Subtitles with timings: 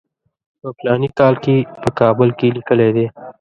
[0.61, 3.05] په فلاني کال کې په کابل کې لیکلی دی.